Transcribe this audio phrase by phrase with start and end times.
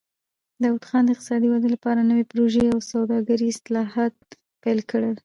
[0.63, 4.13] داوود خان د اقتصادي ودې لپاره نوې پروژې او د سوداګرۍ اصلاحات
[4.63, 5.15] پیل کړل.